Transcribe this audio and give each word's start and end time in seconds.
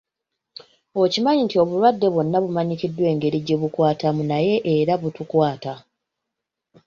Okimanyi 1.03 1.41
nti 1.43 1.55
obulwadde 1.63 2.07
bwonna 2.13 2.37
bumanyikiddwa 2.43 3.05
engeri 3.11 3.37
gye 3.45 3.59
bukwatamu 3.61 4.21
naye 4.31 4.55
era 4.75 4.93
butukwata. 5.01 5.73